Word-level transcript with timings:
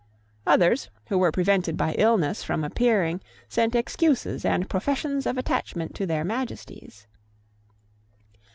Others, 0.47 0.89
who 1.09 1.19
were 1.19 1.31
prevented 1.31 1.77
by 1.77 1.93
illness 1.93 2.43
from 2.43 2.63
appearing, 2.63 3.21
sent 3.47 3.75
excuses 3.75 4.43
and 4.43 4.67
professions 4.67 5.27
of 5.27 5.37
attachment 5.37 5.93
to 5.93 6.07
their 6.07 6.23
Majesties. 6.23 7.05